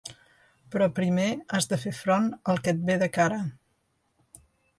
[0.75, 1.27] Però primer
[1.57, 3.39] has de fer front al que et ve de cara!